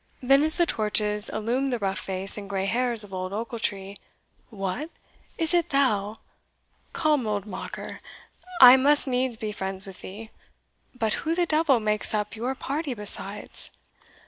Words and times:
Then 0.23 0.41
as 0.41 0.57
the 0.57 0.65
torches 0.65 1.29
illumed 1.29 1.71
the 1.71 1.77
rough 1.77 1.99
face 1.99 2.35
and 2.35 2.49
grey 2.49 2.65
hairs 2.65 3.03
of 3.03 3.13
old 3.13 3.31
Ochiltree, 3.33 3.97
"What! 4.49 4.89
is 5.37 5.53
it 5.53 5.69
thou? 5.69 6.17
Come, 6.91 7.27
old 7.27 7.45
Mocker, 7.45 7.99
I 8.59 8.77
must 8.77 9.05
needs 9.05 9.37
be 9.37 9.51
friends 9.51 9.85
with 9.85 10.01
thee 10.01 10.31
but 10.95 11.13
who 11.21 11.35
the 11.35 11.45
devil 11.45 11.79
makes 11.79 12.15
up 12.15 12.35
your 12.35 12.55
party 12.55 12.95
besides?" 12.95 13.69